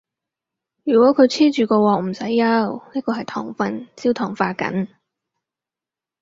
[0.83, 4.87] 如果佢黐住個鑊，唔使憂，呢個係糖分焦糖化緊